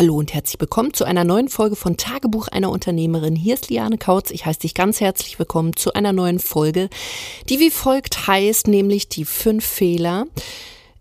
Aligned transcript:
Hallo 0.00 0.16
und 0.16 0.32
herzlich 0.32 0.58
willkommen 0.58 0.94
zu 0.94 1.04
einer 1.04 1.24
neuen 1.24 1.50
Folge 1.50 1.76
von 1.76 1.98
Tagebuch 1.98 2.48
einer 2.48 2.70
Unternehmerin. 2.70 3.36
Hier 3.36 3.52
ist 3.52 3.68
Liane 3.68 3.98
Kautz. 3.98 4.30
Ich 4.30 4.46
heiße 4.46 4.60
dich 4.60 4.72
ganz 4.72 4.98
herzlich 5.02 5.38
willkommen 5.38 5.76
zu 5.76 5.92
einer 5.92 6.14
neuen 6.14 6.38
Folge, 6.38 6.88
die 7.50 7.60
wie 7.60 7.70
folgt 7.70 8.26
heißt, 8.26 8.66
nämlich 8.66 9.10
die 9.10 9.26
fünf 9.26 9.62
Fehler 9.62 10.24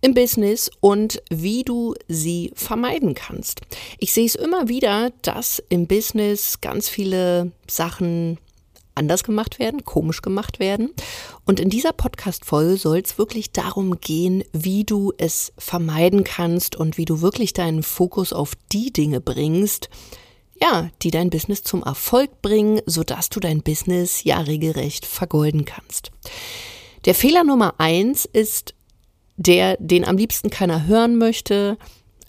im 0.02 0.14
Business 0.14 0.70
und 0.82 1.24
wie 1.30 1.64
du 1.64 1.96
sie 2.10 2.52
vermeiden 2.56 3.14
kannst. 3.14 3.62
Ich 4.00 4.12
sehe 4.12 4.26
es 4.26 4.36
immer 4.36 4.68
wieder, 4.68 5.14
dass 5.22 5.64
im 5.70 5.88
Business 5.88 6.60
ganz 6.60 6.90
viele 6.90 7.54
Sachen 7.70 8.38
anders 9.00 9.24
gemacht 9.24 9.58
werden, 9.58 9.84
komisch 9.84 10.22
gemacht 10.22 10.60
werden. 10.60 10.92
Und 11.46 11.60
in 11.60 11.70
dieser 11.70 11.94
Podcast-Folge 11.94 12.78
soll 12.78 13.00
es 13.00 13.18
wirklich 13.18 13.52
darum 13.52 14.00
gehen, 14.00 14.44
wie 14.54 14.84
du 14.84 15.14
es 15.18 15.54
vermeiden 15.58 16.24
kannst 16.24 16.76
und 16.76 16.98
wie 16.98 17.06
du 17.06 17.22
wirklich 17.22 17.54
deinen 17.54 17.82
Fokus 17.82 18.34
auf 18.34 18.54
die 18.72 18.94
Dinge 18.94 19.22
bringst, 19.22 19.90
ja, 20.62 20.90
die 21.02 21.12
dein 21.12 21.30
Business 21.30 21.64
zum 21.64 21.84
Erfolg 21.84 22.42
bringen, 22.42 22.82
sodass 22.86 23.30
du 23.30 23.40
dein 23.40 23.64
Business 23.64 24.24
ja 24.24 24.40
regelrecht 24.42 25.06
vergolden 25.06 25.66
kannst. 25.66 26.12
Der 27.06 27.16
Fehler 27.16 27.44
Nummer 27.44 27.76
eins 27.78 28.26
ist 28.26 28.76
der, 29.38 29.78
den 29.80 30.04
am 30.04 30.18
liebsten 30.18 30.50
keiner 30.50 30.86
hören 30.86 31.18
möchte, 31.18 31.78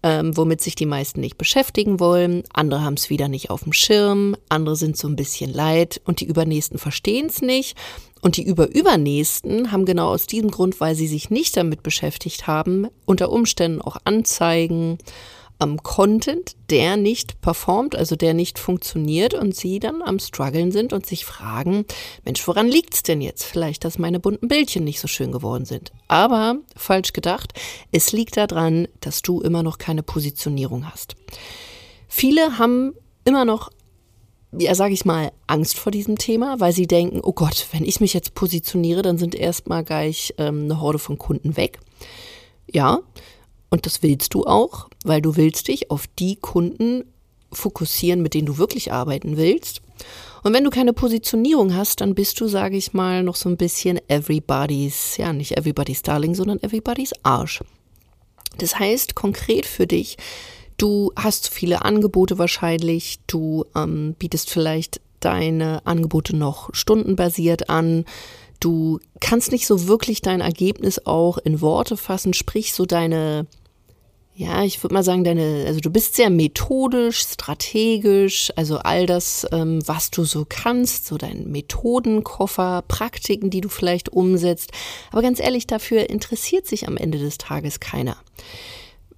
ähm, 0.03 0.37
womit 0.37 0.61
sich 0.61 0.75
die 0.75 0.87
meisten 0.87 1.21
nicht 1.21 1.39
beschäftigen 1.39 2.01
wollen. 2.01 2.45
Andere 2.53 2.83
haben 2.83 2.95
es 2.95 3.11
wieder 3.11 3.29
nicht 3.29 3.51
auf 3.51 3.65
dem 3.65 3.73
Schirm, 3.73 4.37
andere 4.49 4.77
sind 4.77 4.97
so 4.97 5.09
ein 5.09 5.17
bisschen 5.17 5.53
leid 5.53 6.01
und 6.05 6.21
die 6.21 6.27
Übernächsten 6.27 6.79
verstehen 6.79 7.27
es 7.27 7.43
nicht. 7.43 7.77
Und 8.23 8.37
die 8.37 8.43
Überübernächsten 8.43 9.73
haben 9.73 9.87
genau 9.87 10.09
aus 10.09 10.27
diesem 10.27 10.51
Grund, 10.51 10.79
weil 10.81 10.95
sie 10.95 11.07
sich 11.07 11.31
nicht 11.31 11.57
damit 11.57 11.83
beschäftigt 11.83 12.47
haben, 12.47 12.89
unter 13.07 13.33
Umständen 13.33 13.81
auch 13.81 13.97
Anzeigen 14.05 14.99
am 15.61 15.83
Content, 15.83 16.57
der 16.71 16.97
nicht 16.97 17.41
performt, 17.41 17.95
also 17.95 18.17
der 18.17 18.35
nicht 18.35 18.59
funktioniert 18.59 19.35
und 19.35 19.55
sie 19.55 19.79
dann 19.79 20.03
am 20.03 20.19
struggeln 20.19 20.73
sind 20.73 20.93
und 20.93 21.07
sich 21.07 21.25
fragen, 21.25 21.85
Mensch, 22.25 22.47
woran 22.49 22.69
liegt's 22.69 23.03
denn 23.03 23.21
jetzt? 23.21 23.45
Vielleicht, 23.45 23.85
dass 23.85 23.99
meine 23.99 24.21
bunten 24.21 24.49
Bildchen 24.49 24.85
nicht 24.85 25.01
so 25.01 25.09
schön 25.09 25.33
geworden 25.33 25.65
sind. 25.65 25.93
Aber 26.09 26.57
falsch 26.77 27.13
gedacht, 27.13 27.53
es 27.93 28.13
liegt 28.13 28.37
daran, 28.37 28.89
dass 29.01 29.23
du 29.23 29.41
immer 29.41 29.63
noch 29.63 29.79
keine 29.79 30.03
Positionierung 30.03 30.91
hast. 30.91 31.15
Viele 32.09 32.59
haben 32.59 32.95
immer 33.25 33.45
noch 33.45 33.71
ja, 34.59 34.75
sage 34.75 34.95
ich 34.95 35.05
mal, 35.05 35.31
Angst 35.47 35.79
vor 35.79 35.93
diesem 35.93 36.19
Thema, 36.19 36.59
weil 36.59 36.73
sie 36.73 36.89
denken, 36.89 37.21
oh 37.23 37.33
Gott, 37.33 37.69
wenn 37.71 37.85
ich 37.85 38.01
mich 38.01 38.15
jetzt 38.15 38.35
positioniere, 38.35 39.03
dann 39.03 39.17
sind 39.17 39.35
erstmal 39.35 39.85
gleich 39.85 40.35
ähm, 40.39 40.65
eine 40.65 40.81
Horde 40.81 40.99
von 40.99 41.19
Kunden 41.19 41.57
weg. 41.57 41.79
Ja, 42.69 43.01
und 43.71 43.87
das 43.87 44.03
willst 44.03 44.35
du 44.35 44.45
auch, 44.45 44.89
weil 45.05 45.23
du 45.23 45.37
willst 45.37 45.69
dich 45.69 45.91
auf 45.91 46.07
die 46.19 46.37
Kunden 46.37 47.05
fokussieren, 47.53 48.23
mit 48.23 48.35
denen 48.35 48.47
du 48.47 48.59
wirklich 48.59 48.93
arbeiten 48.93 49.37
willst. 49.37 49.81
Und 50.43 50.55
wenn 50.55 50.65
du 50.65 50.71
keine 50.71 50.93
Positionierung 50.93 51.75
hast, 51.75 52.01
dann 52.01 52.15
bist 52.15 52.41
du, 52.41 52.49
sage 52.49 52.77
ich 52.77 52.93
mal, 52.93 53.23
noch 53.23 53.37
so 53.37 53.49
ein 53.49 53.57
bisschen 53.57 54.01
everybody's, 54.09 55.17
ja, 55.17 55.33
nicht 55.33 55.57
everybody's 55.57 56.03
Darling, 56.03 56.35
sondern 56.35 56.63
everybody's 56.63 57.13
Arsch. 57.23 57.61
Das 58.59 58.79
heißt 58.79 59.15
konkret 59.15 59.67
für 59.67 59.87
dich, 59.87 60.17
du 60.77 61.13
hast 61.17 61.49
viele 61.49 61.83
Angebote 61.85 62.39
wahrscheinlich, 62.39 63.19
du 63.27 63.65
ähm, 63.77 64.15
bietest 64.19 64.51
vielleicht 64.51 65.01
deine 65.21 65.87
Angebote 65.87 66.35
noch 66.35 66.71
stundenbasiert 66.73 67.69
an, 67.69 68.07
du 68.61 68.99
kannst 69.21 69.53
nicht 69.53 69.67
so 69.67 69.87
wirklich 69.87 70.23
dein 70.23 70.41
Ergebnis 70.41 71.05
auch 71.07 71.39
in 71.39 71.61
Worte 71.61 71.97
fassen, 71.97 72.33
sprich 72.33 72.73
so 72.73 72.87
deine 72.87 73.47
ja, 74.41 74.65
ich 74.65 74.83
würde 74.83 74.95
mal 74.95 75.03
sagen, 75.03 75.23
deine, 75.23 75.65
also 75.67 75.81
du 75.81 75.91
bist 75.91 76.15
sehr 76.15 76.31
methodisch, 76.31 77.21
strategisch, 77.21 78.51
also 78.57 78.79
all 78.79 79.05
das, 79.05 79.47
ähm, 79.53 79.87
was 79.87 80.11
du 80.11 80.25
so 80.25 80.47
kannst, 80.49 81.07
so 81.07 81.19
dein 81.19 81.51
Methodenkoffer, 81.51 82.83
Praktiken, 82.89 83.51
die 83.51 83.61
du 83.61 83.69
vielleicht 83.69 84.09
umsetzt. 84.09 84.71
Aber 85.13 85.21
ganz 85.21 85.41
ehrlich, 85.41 85.67
dafür 85.67 86.09
interessiert 86.09 86.67
sich 86.67 86.89
am 86.89 86.97
Ende 86.97 87.19
des 87.19 87.37
Tages 87.37 87.81
keiner. 87.81 88.17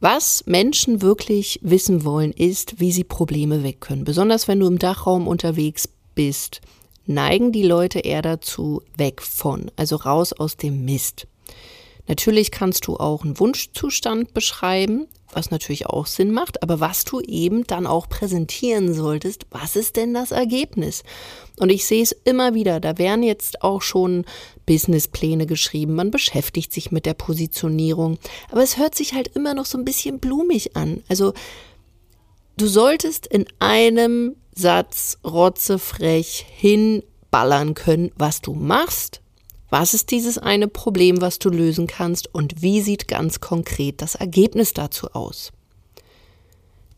Was 0.01 0.43
Menschen 0.47 1.03
wirklich 1.03 1.61
wissen 1.63 2.05
wollen, 2.05 2.33
ist, 2.33 2.81
wie 2.81 2.91
sie 2.91 3.05
Probleme 3.05 3.63
weg 3.63 3.81
können. 3.81 4.03
Besonders 4.03 4.49
wenn 4.49 4.59
du 4.59 4.67
im 4.67 4.81
Dachraum 4.81 5.29
unterwegs 5.29 5.89
bist, 6.17 6.63
neigen 7.07 7.53
die 7.53 7.63
Leute 7.63 8.01
eher 8.01 8.23
dazu 8.23 8.83
weg 8.97 9.23
von, 9.23 9.71
also 9.77 9.95
raus 9.95 10.33
aus 10.33 10.57
dem 10.57 10.85
Mist. 10.85 11.29
Natürlich 12.09 12.51
kannst 12.51 12.87
du 12.87 12.97
auch 12.97 13.23
einen 13.23 13.39
Wunschzustand 13.39 14.35
beschreiben, 14.35 15.07
was 15.33 15.51
natürlich 15.51 15.87
auch 15.87 16.07
Sinn 16.07 16.33
macht, 16.33 16.63
aber 16.63 16.81
was 16.81 17.05
du 17.05 17.21
eben 17.21 17.65
dann 17.67 17.87
auch 17.87 18.09
präsentieren 18.09 18.93
solltest, 18.93 19.47
was 19.51 19.77
ist 19.77 19.97
denn 19.97 20.13
das 20.13 20.31
Ergebnis? 20.31 21.05
Und 21.59 21.71
ich 21.71 21.87
sehe 21.87 22.03
es 22.03 22.13
immer 22.13 22.55
wieder, 22.55 22.81
da 22.81 22.99
werden 22.99 23.23
jetzt 23.23 23.63
auch 23.63 23.83
schon 23.83 24.25
Businesspläne 24.67 25.47
geschrieben, 25.47 25.95
man 25.95 26.11
beschäftigt 26.11 26.73
sich 26.73 26.91
mit 26.91 27.07
der 27.07 27.15
Positionierung, 27.15 28.19
aber 28.51 28.63
es 28.63 28.77
hört 28.77 28.95
sich 28.95 29.15
halt 29.15 29.29
immer 29.29 29.55
noch 29.55 29.67
so 29.67 29.79
ein 29.79 29.85
bisschen 29.85 30.19
blumig 30.19 30.77
an. 30.77 31.03
Also 31.09 31.33
du 32.57 32.67
solltest 32.67 33.27
in 33.27 33.47
einem 33.59 34.37
Satz 34.55 35.19
rotzefrech 35.25 36.45
hinballern 36.51 37.75
können, 37.75 38.11
was 38.17 38.43
du 38.43 38.53
machst 38.53 39.22
was 39.73 39.95
ist 39.95 40.11
dieses 40.11 40.37
eine 40.37 40.69
Problem, 40.69 41.23
was 41.23 41.39
du 41.39 41.49
lösen 41.49 41.87
kannst 41.87 42.33
und 42.35 42.61
wie 42.61 42.83
sieht 42.83 43.09
ganz 43.09 43.41
konkret 43.41 44.03
das 44.03 44.15
Ergebnis 44.15 44.75
dazu 44.75 45.09
aus? 45.15 45.51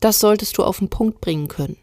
Das 0.01 0.19
solltest 0.19 0.57
du 0.57 0.63
auf 0.65 0.79
den 0.79 0.89
Punkt 0.89 1.21
bringen 1.21 1.47
können. 1.47 1.77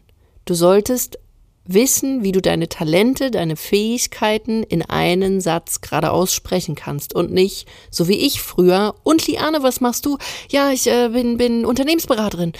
Du 0.45 0.53
solltest 0.53 1.17
wissen, 1.65 2.21
wie 2.21 2.31
du 2.31 2.43
deine 2.43 2.69
Talente, 2.69 3.31
deine 3.31 3.55
Fähigkeiten 3.55 4.61
in 4.61 4.83
einen 4.83 5.41
Satz 5.41 5.81
gerade 5.81 6.11
aussprechen 6.11 6.75
kannst 6.75 7.15
und 7.15 7.31
nicht, 7.31 7.67
so 7.89 8.07
wie 8.07 8.19
ich 8.19 8.43
früher, 8.43 8.93
und 9.01 9.25
Liane, 9.25 9.63
was 9.63 9.81
machst 9.81 10.05
du? 10.05 10.19
Ja, 10.51 10.69
ich 10.69 10.85
äh, 10.85 11.09
bin, 11.09 11.37
bin 11.37 11.65
Unternehmensberaterin. 11.65 12.53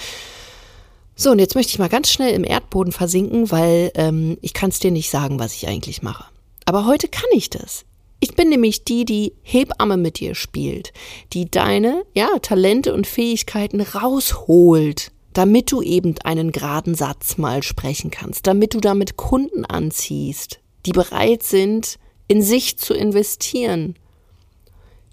So, 1.14 1.30
und 1.30 1.38
jetzt 1.38 1.54
möchte 1.54 1.70
ich 1.70 1.78
mal 1.78 1.88
ganz 1.88 2.10
schnell 2.10 2.34
im 2.34 2.42
Erdboden 2.42 2.92
versinken, 2.92 3.52
weil 3.52 3.92
ähm, 3.94 4.38
ich 4.40 4.54
kann 4.54 4.70
es 4.70 4.80
dir 4.80 4.90
nicht 4.90 5.08
sagen, 5.08 5.38
was 5.38 5.54
ich 5.54 5.68
eigentlich 5.68 6.02
mache. 6.02 6.24
Aber 6.64 6.84
heute 6.84 7.06
kann 7.06 7.30
ich 7.32 7.48
das. 7.48 7.84
Ich 8.20 8.34
bin 8.34 8.48
nämlich 8.48 8.84
die, 8.84 9.04
die 9.04 9.34
Hebamme 9.42 9.96
mit 9.96 10.18
dir 10.18 10.34
spielt, 10.34 10.92
die 11.32 11.50
deine, 11.50 12.04
ja, 12.14 12.38
Talente 12.40 12.94
und 12.94 13.06
Fähigkeiten 13.06 13.80
rausholt, 13.80 15.12
damit 15.34 15.72
du 15.72 15.82
eben 15.82 16.14
einen 16.24 16.52
geraden 16.52 16.94
Satz 16.94 17.36
mal 17.36 17.62
sprechen 17.62 18.10
kannst, 18.10 18.46
damit 18.46 18.74
du 18.74 18.80
damit 18.80 19.16
Kunden 19.16 19.64
anziehst, 19.64 20.60
die 20.86 20.92
bereit 20.92 21.42
sind, 21.42 21.98
in 22.28 22.40
sich 22.40 22.78
zu 22.78 22.94
investieren, 22.94 23.96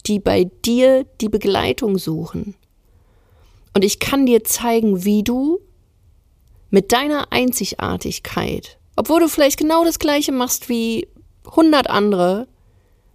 die 0.06 0.20
bei 0.20 0.46
dir 0.66 1.06
die 1.20 1.30
Begleitung 1.30 1.98
suchen. 1.98 2.56
Und 3.74 3.84
ich 3.84 4.00
kann 4.00 4.26
dir 4.26 4.44
zeigen, 4.44 5.04
wie 5.04 5.24
du 5.24 5.60
mit 6.70 6.92
deiner 6.92 7.32
Einzigartigkeit, 7.32 8.78
obwohl 8.96 9.22
du 9.22 9.28
vielleicht 9.28 9.58
genau 9.58 9.84
das 9.84 10.00
gleiche 10.00 10.32
machst 10.32 10.70
wie 10.70 11.08
100 11.46 11.90
andere, 11.90 12.48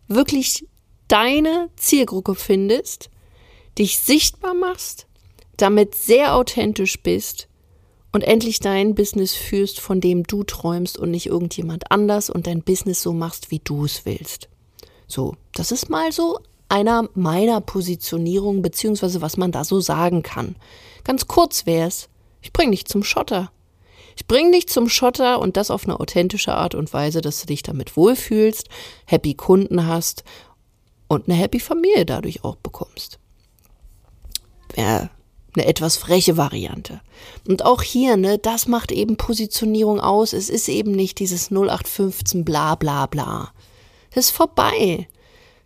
wirklich 0.08 0.66
deine 1.08 1.70
Zielgruppe 1.76 2.34
findest, 2.34 3.10
dich 3.78 3.98
sichtbar 3.98 4.54
machst, 4.54 5.06
damit 5.56 5.94
sehr 5.94 6.34
authentisch 6.34 7.02
bist 7.02 7.48
und 8.12 8.22
endlich 8.22 8.60
dein 8.60 8.94
Business 8.94 9.34
führst, 9.34 9.80
von 9.80 10.00
dem 10.00 10.22
du 10.24 10.42
träumst 10.42 10.98
und 10.98 11.10
nicht 11.10 11.26
irgendjemand 11.26 11.90
anders 11.90 12.30
und 12.30 12.46
dein 12.46 12.62
Business 12.62 13.02
so 13.02 13.12
machst, 13.12 13.50
wie 13.50 13.60
du 13.62 13.84
es 13.84 14.04
willst. 14.04 14.48
So, 15.06 15.34
das 15.52 15.70
ist 15.70 15.90
mal 15.90 16.12
so 16.12 16.38
einer 16.68 17.08
meiner 17.14 17.60
Positionierungen, 17.60 18.62
beziehungsweise 18.62 19.22
was 19.22 19.36
man 19.36 19.52
da 19.52 19.64
so 19.64 19.80
sagen 19.80 20.22
kann. 20.22 20.56
Ganz 21.04 21.26
kurz 21.26 21.66
wär's, 21.66 22.08
ich 22.40 22.52
bring 22.52 22.70
dich 22.70 22.86
zum 22.86 23.04
Schotter. 23.04 23.50
Ich 24.16 24.26
bring 24.26 24.50
dich 24.50 24.66
zum 24.66 24.88
Schotter 24.88 25.40
und 25.40 25.56
das 25.56 25.70
auf 25.70 25.84
eine 25.84 26.00
authentische 26.00 26.54
Art 26.54 26.74
und 26.74 26.92
Weise, 26.92 27.20
dass 27.20 27.40
du 27.40 27.46
dich 27.46 27.62
damit 27.62 27.96
wohlfühlst, 27.96 28.68
happy 29.04 29.34
Kunden 29.34 29.86
hast 29.86 30.24
und 31.06 31.28
eine 31.28 31.38
happy 31.38 31.60
Familie 31.60 32.06
dadurch 32.06 32.42
auch 32.42 32.56
bekommst. 32.56 33.18
Wäre 34.74 35.10
eine 35.54 35.66
etwas 35.66 35.96
freche 35.96 36.36
Variante. 36.36 37.00
Und 37.46 37.64
auch 37.64 37.82
hier, 37.82 38.16
ne, 38.16 38.38
das 38.38 38.68
macht 38.68 38.90
eben 38.90 39.16
Positionierung 39.16 40.00
aus. 40.00 40.32
Es 40.32 40.50
ist 40.50 40.68
eben 40.68 40.92
nicht 40.92 41.18
dieses 41.18 41.50
0815 41.50 42.44
bla 42.44 42.74
bla 42.74 43.06
bla. 43.06 43.52
Das 44.14 44.26
ist 44.26 44.30
vorbei. 44.30 45.08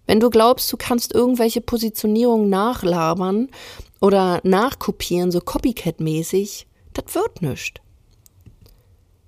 Wenn 0.06 0.20
du 0.20 0.28
glaubst, 0.28 0.72
du 0.72 0.76
kannst 0.76 1.14
irgendwelche 1.14 1.60
Positionierungen 1.60 2.48
nachlabern 2.48 3.48
oder 4.00 4.40
nachkopieren, 4.42 5.30
so 5.30 5.38
Copycat-mäßig, 5.38 6.66
das 6.94 7.14
wird 7.14 7.42
nichts. 7.42 7.80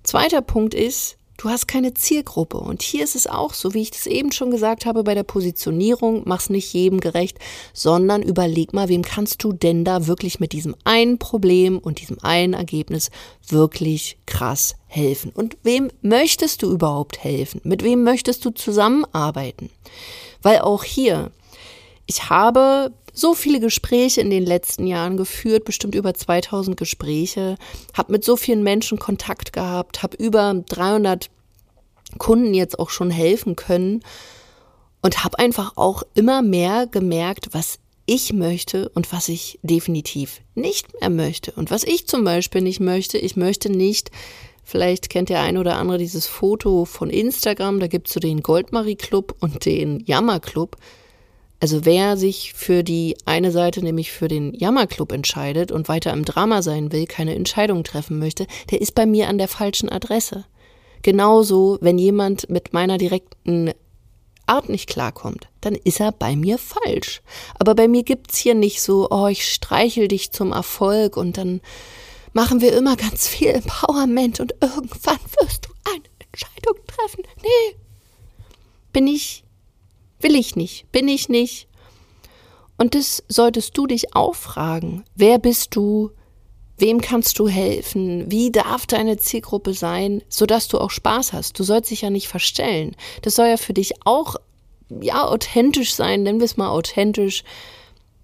Zweiter 0.03 0.41
Punkt 0.41 0.73
ist, 0.73 1.17
Du 1.37 1.49
hast 1.49 1.67
keine 1.67 1.93
Zielgruppe. 1.93 2.57
Und 2.57 2.81
hier 2.81 3.03
ist 3.03 3.15
es 3.15 3.27
auch 3.27 3.53
so, 3.53 3.73
wie 3.73 3.81
ich 3.81 3.91
das 3.91 4.05
eben 4.05 4.31
schon 4.31 4.51
gesagt 4.51 4.85
habe 4.85 5.03
bei 5.03 5.13
der 5.13 5.23
Positionierung, 5.23 6.21
mach's 6.25 6.49
nicht 6.49 6.71
jedem 6.73 6.99
gerecht, 6.99 7.37
sondern 7.73 8.21
überleg 8.21 8.71
mal, 8.71 8.87
wem 8.87 9.01
kannst 9.01 9.43
du 9.43 9.51
denn 9.51 9.83
da 9.83 10.07
wirklich 10.07 10.39
mit 10.39 10.53
diesem 10.53 10.75
einen 10.83 11.17
Problem 11.17 11.79
und 11.79 11.99
diesem 11.99 12.17
einen 12.21 12.53
Ergebnis 12.53 13.09
wirklich 13.47 14.17
krass 14.25 14.75
helfen? 14.87 15.31
Und 15.33 15.57
wem 15.63 15.89
möchtest 16.01 16.61
du 16.61 16.71
überhaupt 16.71 17.23
helfen? 17.23 17.59
Mit 17.63 17.83
wem 17.83 18.03
möchtest 18.03 18.45
du 18.45 18.51
zusammenarbeiten? 18.51 19.69
Weil 20.41 20.59
auch 20.59 20.83
hier, 20.83 21.31
ich 22.05 22.29
habe 22.29 22.93
so 23.13 23.35
viele 23.35 23.59
Gespräche 23.59 24.21
in 24.21 24.29
den 24.29 24.45
letzten 24.45 24.87
Jahren 24.87 25.17
geführt, 25.17 25.65
bestimmt 25.65 25.95
über 25.95 26.13
2000 26.13 26.75
Gespräche, 26.75 27.57
habe 27.95 28.11
mit 28.11 28.25
so 28.25 28.35
vielen 28.35 28.63
Menschen 28.63 28.99
Kontakt 28.99 29.53
gehabt, 29.53 30.01
habe 30.01 30.17
über 30.17 30.53
300 30.67 31.29
Kunden 32.17 32.53
jetzt 32.53 32.79
auch 32.79 32.89
schon 32.89 33.11
helfen 33.11 33.55
können 33.55 34.03
und 35.01 35.23
habe 35.23 35.39
einfach 35.39 35.73
auch 35.75 36.03
immer 36.15 36.41
mehr 36.41 36.87
gemerkt, 36.87 37.49
was 37.51 37.79
ich 38.05 38.33
möchte 38.33 38.89
und 38.89 39.13
was 39.13 39.29
ich 39.29 39.59
definitiv 39.61 40.41
nicht 40.55 40.99
mehr 40.99 41.09
möchte. 41.09 41.51
Und 41.51 41.71
was 41.71 41.83
ich 41.83 42.07
zum 42.07 42.23
Beispiel 42.23 42.61
nicht 42.61 42.79
möchte, 42.79 43.17
ich 43.17 43.35
möchte 43.35 43.69
nicht, 43.69 44.11
vielleicht 44.63 45.09
kennt 45.09 45.29
der 45.29 45.41
ein 45.41 45.57
oder 45.57 45.77
andere 45.77 45.97
dieses 45.97 46.27
Foto 46.27 46.85
von 46.85 47.09
Instagram, 47.09 47.79
da 47.79 47.87
gibt 47.87 48.07
es 48.07 48.13
so 48.13 48.19
den 48.19 48.41
Goldmarie 48.41 48.95
Club 48.95 49.35
und 49.39 49.65
den 49.65 50.03
Jammer 50.05 50.39
Club. 50.39 50.77
Also 51.63 51.85
wer 51.85 52.17
sich 52.17 52.51
für 52.53 52.83
die 52.83 53.15
eine 53.23 53.49
Seite, 53.49 53.81
nämlich 53.81 54.11
für 54.11 54.27
den 54.27 54.53
Jammerclub 54.53 55.13
entscheidet 55.13 55.71
und 55.71 55.87
weiter 55.87 56.11
im 56.11 56.25
Drama 56.25 56.61
sein 56.61 56.91
will, 56.91 57.05
keine 57.05 57.35
Entscheidung 57.35 57.85
treffen 57.85 58.19
möchte, 58.19 58.47
der 58.69 58.81
ist 58.81 58.95
bei 58.95 59.05
mir 59.05 59.29
an 59.29 59.37
der 59.37 59.47
falschen 59.47 59.87
Adresse. 59.87 60.43
Genauso, 61.03 61.77
wenn 61.79 61.97
jemand 61.97 62.49
mit 62.49 62.73
meiner 62.73 62.97
direkten 62.97 63.71
Art 64.45 64.67
nicht 64.67 64.89
klarkommt, 64.89 65.47
dann 65.61 65.75
ist 65.75 66.01
er 66.01 66.11
bei 66.11 66.35
mir 66.35 66.57
falsch. 66.57 67.21
Aber 67.57 67.75
bei 67.75 67.87
mir 67.87 68.03
gibt's 68.03 68.37
hier 68.37 68.55
nicht 68.55 68.81
so, 68.81 69.07
oh, 69.09 69.27
ich 69.27 69.49
streichel 69.49 70.09
dich 70.09 70.33
zum 70.33 70.51
Erfolg 70.51 71.15
und 71.15 71.37
dann 71.37 71.61
machen 72.33 72.59
wir 72.59 72.75
immer 72.75 72.97
ganz 72.97 73.25
viel 73.25 73.47
Empowerment 73.47 74.41
und 74.41 74.53
irgendwann 74.59 75.19
wirst 75.39 75.65
du 75.65 75.69
eine 75.85 76.03
Entscheidung 76.19 76.75
treffen. 76.87 77.23
Nee. 77.41 77.77
Bin 78.91 79.07
ich 79.07 79.45
Will 80.23 80.35
ich 80.35 80.55
nicht, 80.55 80.89
bin 80.93 81.09
ich 81.09 81.27
nicht. 81.27 81.67
Und 82.77 82.95
das 82.95 83.23
solltest 83.27 83.77
du 83.77 83.87
dich 83.87 84.15
auch 84.15 84.35
fragen. 84.35 85.03
Wer 85.15 85.37
bist 85.37 85.75
du? 85.75 86.11
Wem 86.77 87.01
kannst 87.01 87.39
du 87.39 87.49
helfen? 87.49 88.31
Wie 88.31 88.49
darf 88.49 88.87
deine 88.87 89.17
Zielgruppe 89.17 89.73
sein, 89.73 90.23
sodass 90.29 90.69
du 90.69 90.79
auch 90.79 90.91
Spaß 90.91 91.33
hast? 91.33 91.59
Du 91.59 91.63
sollst 91.63 91.91
dich 91.91 92.01
ja 92.01 92.09
nicht 92.09 92.29
verstellen. 92.29 92.95
Das 93.21 93.35
soll 93.35 93.47
ja 93.47 93.57
für 93.57 93.73
dich 93.73 94.05
auch, 94.05 94.37
ja, 94.89 95.27
authentisch 95.27 95.93
sein, 95.93 96.23
nennen 96.23 96.39
wir 96.39 96.45
es 96.45 96.57
mal 96.57 96.69
authentisch. 96.69 97.43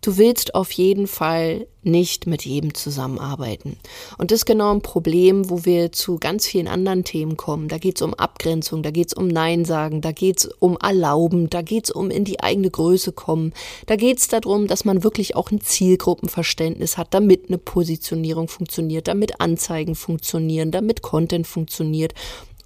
Du 0.01 0.17
willst 0.17 0.55
auf 0.55 0.71
jeden 0.71 1.07
Fall 1.07 1.67
nicht 1.83 2.25
mit 2.25 2.45
jedem 2.45 2.73
zusammenarbeiten. 2.73 3.77
Und 4.17 4.31
das 4.31 4.39
ist 4.39 4.45
genau 4.45 4.71
ein 4.73 4.81
Problem, 4.81 5.49
wo 5.49 5.65
wir 5.65 5.91
zu 5.91 6.17
ganz 6.17 6.47
vielen 6.47 6.69
anderen 6.69 7.03
Themen 7.03 7.35
kommen. 7.35 7.67
Da 7.67 7.77
geht 7.77 7.97
es 7.97 8.01
um 8.01 8.13
Abgrenzung, 8.13 8.81
da 8.81 8.91
geht 8.91 9.09
es 9.09 9.13
um 9.13 9.27
Nein 9.27 9.65
sagen, 9.65 9.99
da 9.99 10.13
geht 10.13 10.39
es 10.39 10.45
um 10.59 10.77
Erlauben, 10.81 11.49
da 11.49 11.61
geht 11.61 11.85
es 11.85 11.91
um 11.91 12.11
in 12.11 12.23
die 12.23 12.39
eigene 12.39 12.69
Größe 12.69 13.11
kommen. 13.11 13.53
Da 13.87 13.97
geht 13.97 14.19
es 14.19 14.29
darum, 14.29 14.67
dass 14.67 14.85
man 14.85 15.03
wirklich 15.03 15.35
auch 15.35 15.51
ein 15.51 15.59
Zielgruppenverständnis 15.59 16.97
hat, 16.97 17.13
damit 17.13 17.49
eine 17.49 17.57
Positionierung 17.57 18.47
funktioniert, 18.47 19.09
damit 19.09 19.41
Anzeigen 19.41 19.95
funktionieren, 19.95 20.71
damit 20.71 21.01
Content 21.01 21.45
funktioniert. 21.45 22.13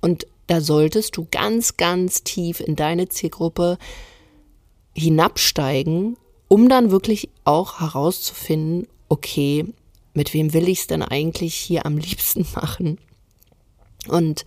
Und 0.01 0.27
da 0.45 0.61
solltest 0.61 1.17
du 1.17 1.27
ganz, 1.31 1.77
ganz 1.77 2.23
tief 2.23 2.59
in 2.59 2.75
deine 2.75 3.09
Zielgruppe 3.09 3.79
hinabsteigen 4.93 6.17
um 6.53 6.69
dann 6.69 6.91
wirklich 6.91 7.29
auch 7.45 7.79
herauszufinden, 7.79 8.87
okay, 9.09 9.65
mit 10.13 10.35
wem 10.35 10.53
will 10.53 10.69
ich 10.69 10.81
es 10.81 10.87
denn 10.87 11.01
eigentlich 11.01 11.55
hier 11.55 11.83
am 11.87 11.97
liebsten 11.97 12.45
machen? 12.55 12.99
Und 14.07 14.45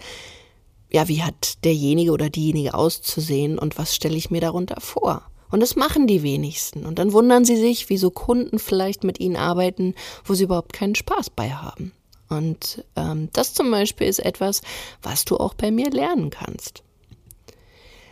ja, 0.89 1.09
wie 1.09 1.25
hat 1.25 1.65
derjenige 1.65 2.13
oder 2.13 2.31
diejenige 2.31 2.75
auszusehen 2.75 3.59
und 3.59 3.77
was 3.77 3.93
stelle 3.93 4.15
ich 4.15 4.31
mir 4.31 4.41
darunter 4.41 4.81
vor? 4.81 5.29
Und 5.51 5.59
das 5.59 5.75
machen 5.75 6.07
die 6.07 6.23
wenigsten. 6.23 6.87
Und 6.87 7.01
dann 7.01 7.13
wundern 7.13 7.45
sie 7.45 7.57
sich, 7.57 7.89
wieso 7.89 8.13
Kunden 8.13 8.61
vielleicht 8.61 9.03
mit 9.03 9.19
ihnen 9.19 9.35
arbeiten, 9.35 9.97
wo 10.25 10.35
sie 10.35 10.45
überhaupt 10.45 10.73
keinen 10.73 10.95
Spaß 10.95 11.31
bei 11.31 11.51
haben. 11.51 11.91
Und 12.29 12.85
ähm, 12.95 13.31
das 13.33 13.53
zum 13.53 13.69
Beispiel 13.73 14.07
ist 14.07 14.21
etwas, 14.21 14.63
was 15.03 15.25
du 15.25 15.39
auch 15.39 15.55
bei 15.55 15.73
mir 15.73 15.91
lernen 15.91 16.31
kannst. 16.31 16.85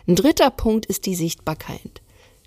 Ein 0.08 0.17
dritter 0.17 0.50
Punkt 0.50 0.85
ist 0.87 1.06
die 1.06 1.14
Sichtbarkeit. 1.14 2.02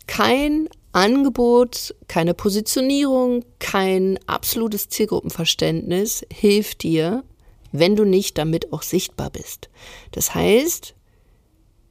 Kein 0.08 0.68
Angebot, 0.98 1.94
keine 2.08 2.34
Positionierung, 2.34 3.46
kein 3.60 4.20
absolutes 4.26 4.90
Zielgruppenverständnis 4.90 6.26
hilft 6.34 6.82
dir, 6.82 7.24
wenn 7.72 7.96
du 7.96 8.04
nicht 8.04 8.40
damit 8.40 8.74
auch 8.74 8.82
sichtbar 8.82 9.30
bist. 9.30 9.70
Das 10.12 10.34
heißt, 10.34 10.96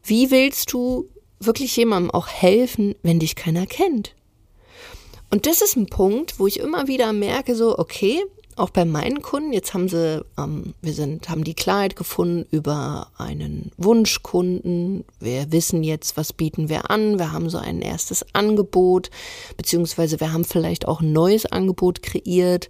wie 0.03 0.33
willst 0.33 0.73
du 0.73 1.09
wirklich 1.39 1.77
jemandem 1.77 2.11
auch 2.11 2.27
helfen, 2.27 2.97
wenn 3.05 3.21
dich 3.21 3.37
keiner 3.37 3.67
kennt? 3.67 4.17
Und 5.31 5.47
das 5.47 5.63
ist 5.63 5.77
ein 5.77 5.87
Punkt, 5.87 6.41
wo 6.41 6.49
ich 6.49 6.59
immer 6.59 6.89
wieder 6.89 7.13
merke, 7.13 7.55
so, 7.55 7.79
okay, 7.79 8.25
auch 8.57 8.71
bei 8.71 8.85
meinen 8.85 9.23
Kunden, 9.23 9.53
jetzt 9.53 9.75
haben 9.75 9.89
sie, 9.89 10.25
ähm, 10.39 10.75
wir 10.81 10.95
sind, 10.95 11.29
haben 11.29 11.45
die 11.45 11.55
Klarheit 11.55 11.95
gefunden 11.95 12.47
über 12.51 13.09
einen 13.19 13.71
Wunschkunden. 13.77 15.05
Wir 15.21 15.53
wissen 15.53 15.85
jetzt, 15.85 16.17
was 16.17 16.33
bieten 16.33 16.69
wir 16.69 16.91
an. 16.91 17.19
Wir 17.19 17.33
haben 17.33 17.51
so 17.51 17.59
ein 17.59 17.83
erstes 17.83 18.25
Angebot, 18.35 19.11
beziehungsweise 19.57 20.21
wir 20.21 20.33
haben 20.33 20.45
vielleicht 20.45 20.89
auch 20.89 21.01
ein 21.01 21.13
neues 21.13 21.47
Angebot 21.47 22.03
kreiert. 22.03 22.69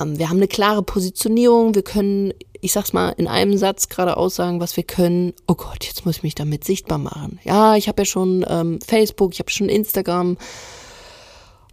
Ähm, 0.00 0.18
wir 0.18 0.30
haben 0.30 0.38
eine 0.38 0.48
klare 0.48 0.82
Positionierung. 0.82 1.74
Wir 1.74 1.82
können, 1.82 2.32
ich 2.60 2.72
sag's 2.72 2.94
mal, 2.94 3.10
in 3.10 3.28
einem 3.28 3.56
Satz 3.58 3.90
gerade 3.90 4.16
aussagen, 4.16 4.60
was 4.60 4.76
wir 4.76 4.84
können. 4.84 5.34
Oh 5.46 5.54
Gott, 5.54 5.84
jetzt 5.84 6.06
muss 6.06 6.16
ich 6.16 6.22
mich 6.22 6.34
damit 6.34 6.64
sichtbar 6.64 6.98
machen. 6.98 7.38
Ja, 7.44 7.76
ich 7.76 7.88
habe 7.88 8.02
ja 8.02 8.06
schon 8.06 8.46
ähm, 8.48 8.80
Facebook, 8.80 9.34
ich 9.34 9.40
habe 9.40 9.50
schon 9.50 9.68
Instagram 9.68 10.38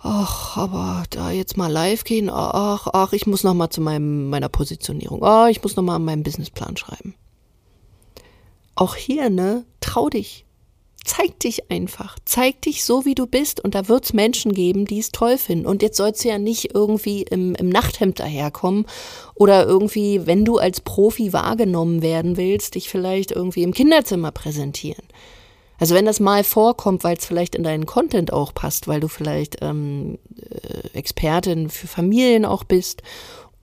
ach, 0.06 0.56
aber 0.56 1.04
da 1.10 1.31
jetzt 1.31 1.57
mal 1.57 1.72
live 1.72 2.04
gehen, 2.04 2.30
ach, 2.30 2.88
ach, 2.94 3.12
ich 3.12 3.25
muss 3.25 3.44
noch 3.44 3.56
mal 3.56 3.72
zu 3.72 3.81
meinem, 3.81 4.30
meiner 4.30 4.50
Positionierung, 4.50 5.22
oh, 5.24 5.48
ich 5.48 5.63
muss 5.63 5.75
noch 5.75 5.84
mal 5.84 5.96
an 5.96 6.06
meinem 6.06 6.24
Businessplan 6.24 6.78
schreiben. 6.78 7.16
Auch 8.75 8.96
hier, 8.96 9.30
ne, 9.30 9.66
trau 9.80 10.10
dich. 10.10 10.46
Zeig 11.04 11.40
dich 11.40 11.72
einfach. 11.72 12.18
Zeig 12.25 12.63
dich 12.63 12.84
so, 12.84 13.06
wie 13.06 13.13
du 13.16 13.28
bist. 13.28 13.63
Und 13.63 13.75
da 13.75 13.88
wird's 13.88 14.12
Menschen 14.13 14.54
geben, 14.54 14.86
die 14.86 15.00
es 15.00 15.12
toll 15.12 15.38
finden. 15.38 15.68
Und 15.68 15.84
jetzt 15.84 15.98
sollst 15.98 16.24
du 16.24 16.30
ja 16.30 16.40
nicht 16.40 16.74
irgendwie 16.74 17.22
im, 17.22 17.54
im 17.56 17.69
Nachthemd 17.69 18.19
daherkommen 18.19 18.86
oder 19.36 19.66
irgendwie, 19.66 20.25
wenn 20.25 20.46
du 20.46 20.57
als 20.57 20.81
Profi 20.81 21.31
wahrgenommen 21.31 22.02
werden 22.02 22.38
willst, 22.38 22.74
dich 22.74 22.90
vielleicht 22.90 23.31
irgendwie 23.31 23.62
im 23.64 23.74
Kinderzimmer 23.74 24.31
präsentieren. 24.31 25.06
Also 25.79 25.95
wenn 25.95 26.05
das 26.05 26.19
mal 26.19 26.44
vorkommt, 26.44 27.03
weil 27.03 27.17
es 27.17 27.25
vielleicht 27.25 27.55
in 27.55 27.63
deinen 27.63 27.85
Content 27.85 28.31
auch 28.31 28.53
passt, 28.53 28.87
weil 28.87 28.99
du 28.99 29.07
vielleicht 29.07 29.57
ähm, 29.61 30.17
äh, 30.37 30.97
Expertin 30.97 31.69
für 31.69 31.87
Familien 31.87 32.45
auch 32.45 32.63
bist 32.63 33.01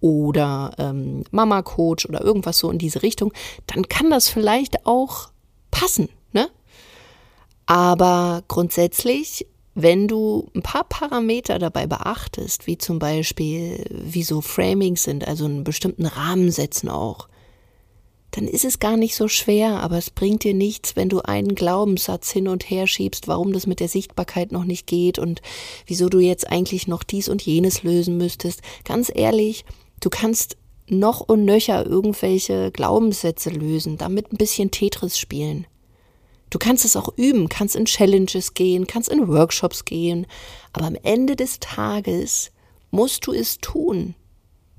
oder 0.00 0.74
ähm, 0.78 1.24
Mama-Coach 1.30 2.06
oder 2.06 2.22
irgendwas 2.22 2.58
so 2.58 2.70
in 2.70 2.78
diese 2.78 3.02
Richtung, 3.02 3.32
dann 3.66 3.88
kann 3.88 4.10
das 4.10 4.28
vielleicht 4.28 4.84
auch 4.84 5.30
passen, 5.70 6.08
ne? 6.32 6.48
Aber 7.66 8.42
grundsätzlich, 8.48 9.46
wenn 9.74 10.08
du 10.08 10.50
ein 10.54 10.62
paar 10.62 10.84
Parameter 10.84 11.58
dabei 11.58 11.86
beachtest, 11.86 12.66
wie 12.66 12.76
zum 12.76 12.98
Beispiel, 12.98 13.86
wie 13.90 14.24
so 14.24 14.40
Framings 14.40 15.04
sind, 15.04 15.26
also 15.26 15.44
einen 15.44 15.64
bestimmten 15.64 16.06
Rahmen 16.06 16.50
setzen 16.50 16.88
auch, 16.88 17.28
dann 18.32 18.48
ist 18.48 18.64
es 18.64 18.78
gar 18.78 18.96
nicht 18.96 19.14
so 19.14 19.28
schwer, 19.28 19.80
aber 19.80 19.98
es 19.98 20.10
bringt 20.10 20.42
dir 20.42 20.54
nichts, 20.54 20.96
wenn 20.96 21.10
du 21.10 21.20
einen 21.20 21.54
Glaubenssatz 21.54 22.30
hin 22.30 22.48
und 22.48 22.68
her 22.68 22.86
schiebst, 22.86 23.28
warum 23.28 23.52
das 23.52 23.66
mit 23.66 23.78
der 23.78 23.88
Sichtbarkeit 23.88 24.52
noch 24.52 24.64
nicht 24.64 24.86
geht 24.86 25.18
und 25.18 25.42
wieso 25.86 26.08
du 26.08 26.18
jetzt 26.18 26.50
eigentlich 26.50 26.88
noch 26.88 27.02
dies 27.02 27.28
und 27.28 27.42
jenes 27.42 27.82
lösen 27.82 28.16
müsstest. 28.16 28.62
Ganz 28.84 29.12
ehrlich, 29.14 29.66
du 30.00 30.08
kannst 30.08 30.56
noch 30.88 31.20
und 31.20 31.44
nöcher 31.44 31.84
irgendwelche 31.86 32.70
Glaubenssätze 32.72 33.50
lösen, 33.50 33.98
damit 33.98 34.32
ein 34.32 34.38
bisschen 34.38 34.70
Tetris 34.70 35.18
spielen. 35.18 35.66
Du 36.48 36.58
kannst 36.58 36.86
es 36.86 36.96
auch 36.96 37.12
üben, 37.16 37.50
kannst 37.50 37.76
in 37.76 37.84
Challenges 37.84 38.54
gehen, 38.54 38.86
kannst 38.86 39.10
in 39.10 39.28
Workshops 39.28 39.84
gehen, 39.84 40.26
aber 40.72 40.86
am 40.86 40.96
Ende 41.02 41.36
des 41.36 41.60
Tages 41.60 42.50
musst 42.90 43.26
du 43.26 43.32
es 43.32 43.58
tun. 43.58 44.14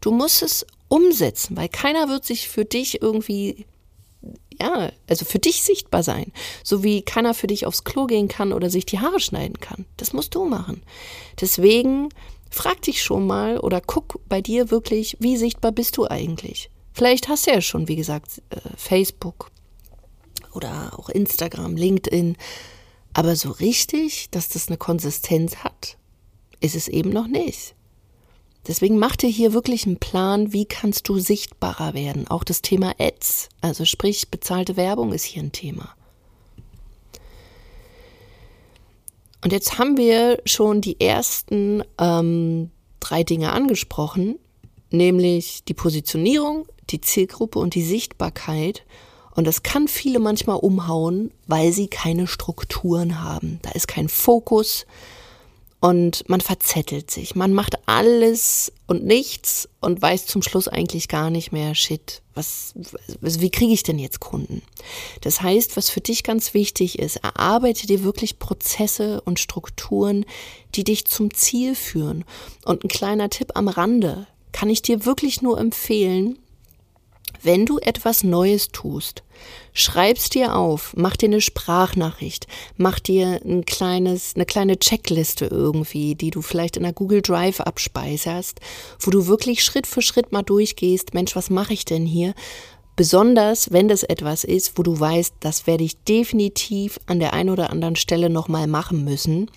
Du 0.01 0.11
musst 0.11 0.41
es 0.41 0.65
umsetzen, 0.93 1.57
weil 1.57 1.69
keiner 1.69 2.07
wird 2.07 2.23
sich 2.23 2.47
für 2.47 2.65
dich 2.65 3.01
irgendwie 3.01 3.65
ja, 4.61 4.91
also 5.09 5.25
für 5.25 5.39
dich 5.39 5.63
sichtbar 5.63 6.03
sein. 6.03 6.31
So 6.63 6.83
wie 6.83 7.01
keiner 7.01 7.33
für 7.33 7.47
dich 7.47 7.65
aufs 7.65 7.83
Klo 7.83 8.05
gehen 8.05 8.27
kann 8.27 8.53
oder 8.53 8.69
sich 8.69 8.85
die 8.85 8.99
Haare 8.99 9.19
schneiden 9.19 9.59
kann. 9.59 9.85
Das 9.97 10.13
musst 10.13 10.35
du 10.35 10.45
machen. 10.45 10.83
Deswegen 11.41 12.09
frag 12.51 12.79
dich 12.83 13.01
schon 13.01 13.25
mal 13.25 13.57
oder 13.59 13.81
guck 13.81 14.19
bei 14.29 14.39
dir 14.39 14.69
wirklich, 14.69 15.17
wie 15.19 15.35
sichtbar 15.35 15.71
bist 15.71 15.97
du 15.97 16.07
eigentlich? 16.07 16.69
Vielleicht 16.93 17.27
hast 17.27 17.47
du 17.47 17.51
ja 17.51 17.61
schon, 17.61 17.87
wie 17.87 17.95
gesagt, 17.95 18.43
äh, 18.51 18.59
Facebook 18.77 19.49
oder 20.53 20.91
auch 20.99 21.09
Instagram, 21.09 21.75
LinkedIn. 21.75 22.37
Aber 23.13 23.35
so 23.35 23.49
richtig, 23.49 24.29
dass 24.29 24.47
das 24.47 24.67
eine 24.67 24.77
Konsistenz 24.77 25.57
hat, 25.57 25.97
ist 26.59 26.75
es 26.75 26.87
eben 26.87 27.09
noch 27.09 27.27
nicht. 27.27 27.73
Deswegen 28.67 28.97
mach 28.97 29.15
dir 29.15 29.29
hier 29.29 29.53
wirklich 29.53 29.85
einen 29.85 29.97
Plan, 29.97 30.53
wie 30.53 30.65
kannst 30.65 31.09
du 31.09 31.19
sichtbarer 31.19 31.93
werden. 31.93 32.27
Auch 32.27 32.43
das 32.43 32.61
Thema 32.61 32.93
Ads, 32.97 33.49
also 33.61 33.83
sprich 33.83 34.29
bezahlte 34.29 34.77
Werbung 34.77 35.11
ist 35.11 35.25
hier 35.25 35.43
ein 35.43 35.51
Thema. 35.51 35.93
Und 39.43 39.51
jetzt 39.51 39.77
haben 39.77 39.97
wir 39.97 40.41
schon 40.45 40.79
die 40.79 41.01
ersten 41.01 41.83
ähm, 41.99 42.71
drei 43.01 43.23
Dinge 43.23 43.51
angesprochen, 43.51 44.39
nämlich 44.89 45.65
die 45.65 45.73
Positionierung, 45.73 46.65
die 46.89 47.01
Zielgruppe 47.01 47.59
und 47.59 47.75
die 47.75 47.83
Sichtbarkeit. 47.83 48.85
Und 49.35 49.45
das 49.45 49.63
kann 49.63 49.89
viele 49.89 50.19
manchmal 50.19 50.57
umhauen, 50.57 51.31
weil 51.47 51.73
sie 51.73 51.87
keine 51.87 52.27
Strukturen 52.27 53.21
haben. 53.21 53.59
Da 53.63 53.71
ist 53.71 53.89
kein 53.89 54.07
Fokus, 54.07 54.85
und 55.83 56.29
man 56.29 56.39
verzettelt 56.39 57.11
sich. 57.11 57.35
Man 57.35 57.53
macht 57.53 57.75
alles 57.89 58.71
und 58.87 59.03
nichts 59.03 59.67
und 59.81 60.01
weiß 60.01 60.27
zum 60.27 60.41
Schluss 60.41 60.69
eigentlich 60.69 61.09
gar 61.09 61.29
nicht 61.29 61.51
mehr, 61.51 61.75
shit, 61.75 62.21
was, 62.33 62.73
was 63.19 63.41
wie 63.41 63.49
kriege 63.49 63.73
ich 63.73 63.83
denn 63.83 63.99
jetzt 63.99 64.21
Kunden? 64.21 64.61
Das 65.19 65.41
heißt, 65.41 65.75
was 65.75 65.89
für 65.89 65.99
dich 65.99 66.23
ganz 66.23 66.53
wichtig 66.53 66.99
ist, 66.99 67.17
erarbeite 67.17 67.85
dir 67.85 68.05
wirklich 68.05 68.39
Prozesse 68.39 69.19
und 69.25 69.41
Strukturen, 69.41 70.23
die 70.73 70.85
dich 70.85 71.03
zum 71.03 71.33
Ziel 71.33 71.75
führen. 71.75 72.23
Und 72.63 72.85
ein 72.85 72.89
kleiner 72.89 73.29
Tipp 73.29 73.51
am 73.55 73.67
Rande 73.67 74.25
kann 74.53 74.69
ich 74.69 74.83
dir 74.83 75.03
wirklich 75.03 75.41
nur 75.41 75.59
empfehlen, 75.59 76.39
wenn 77.43 77.65
du 77.65 77.79
etwas 77.79 78.23
Neues 78.23 78.69
tust, 78.69 79.23
schreib's 79.73 80.29
dir 80.29 80.55
auf, 80.55 80.93
mach 80.95 81.15
dir 81.17 81.27
eine 81.27 81.41
Sprachnachricht, 81.41 82.47
mach 82.77 82.99
dir 82.99 83.41
ein 83.43 83.65
kleines, 83.65 84.35
eine 84.35 84.45
kleine 84.45 84.79
Checkliste 84.79 85.45
irgendwie, 85.45 86.15
die 86.15 86.31
du 86.31 86.41
vielleicht 86.41 86.77
in 86.77 86.83
der 86.83 86.93
Google 86.93 87.21
Drive 87.21 87.59
abspeicherst, 87.59 88.59
wo 88.99 89.11
du 89.11 89.27
wirklich 89.27 89.63
Schritt 89.63 89.87
für 89.87 90.01
Schritt 90.01 90.31
mal 90.31 90.43
durchgehst, 90.43 91.13
Mensch, 91.13 91.35
was 91.35 91.49
mache 91.49 91.73
ich 91.73 91.85
denn 91.85 92.05
hier? 92.05 92.33
Besonders 92.95 93.71
wenn 93.71 93.87
das 93.87 94.03
etwas 94.03 94.43
ist, 94.43 94.77
wo 94.77 94.83
du 94.83 94.99
weißt, 94.99 95.35
das 95.39 95.65
werde 95.65 95.83
ich 95.83 96.03
definitiv 96.03 96.99
an 97.07 97.19
der 97.19 97.33
einen 97.33 97.49
oder 97.49 97.71
anderen 97.71 97.95
Stelle 97.95 98.29
nochmal 98.29 98.67
machen 98.67 99.03
müssen. 99.03 99.49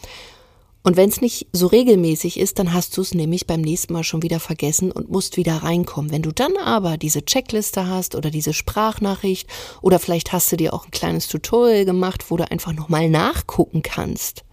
Und 0.86 0.96
wenn 0.96 1.08
es 1.08 1.20
nicht 1.20 1.48
so 1.52 1.66
regelmäßig 1.66 2.38
ist, 2.38 2.60
dann 2.60 2.72
hast 2.72 2.96
du 2.96 3.00
es 3.00 3.12
nämlich 3.12 3.48
beim 3.48 3.60
nächsten 3.60 3.92
Mal 3.92 4.04
schon 4.04 4.22
wieder 4.22 4.38
vergessen 4.38 4.92
und 4.92 5.10
musst 5.10 5.36
wieder 5.36 5.56
reinkommen. 5.56 6.12
Wenn 6.12 6.22
du 6.22 6.30
dann 6.30 6.56
aber 6.58 6.96
diese 6.96 7.24
Checkliste 7.24 7.88
hast 7.88 8.14
oder 8.14 8.30
diese 8.30 8.52
Sprachnachricht 8.52 9.48
oder 9.82 9.98
vielleicht 9.98 10.32
hast 10.32 10.52
du 10.52 10.56
dir 10.56 10.72
auch 10.72 10.84
ein 10.84 10.92
kleines 10.92 11.26
Tutorial 11.26 11.86
gemacht, 11.86 12.30
wo 12.30 12.36
du 12.36 12.48
einfach 12.48 12.72
nochmal 12.72 13.10
nachgucken 13.10 13.82
kannst, 13.82 14.44